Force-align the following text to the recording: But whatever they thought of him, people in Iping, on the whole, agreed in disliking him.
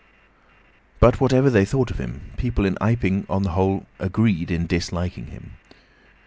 But 0.99 1.21
whatever 1.21 1.51
they 1.51 1.63
thought 1.63 1.91
of 1.91 1.99
him, 1.99 2.31
people 2.35 2.65
in 2.65 2.75
Iping, 2.81 3.27
on 3.29 3.43
the 3.43 3.51
whole, 3.51 3.85
agreed 3.99 4.49
in 4.49 4.65
disliking 4.65 5.27
him. 5.27 5.57